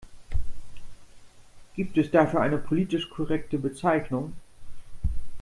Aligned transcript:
Gibt 1.75 1.95
es 1.95 2.09
dafür 2.09 2.39
eine 2.41 2.57
politisch 2.57 3.07
korrekte 3.11 3.59
Bezeichnung? 3.59 4.33